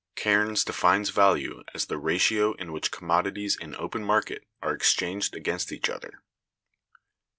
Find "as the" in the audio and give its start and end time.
1.75-1.99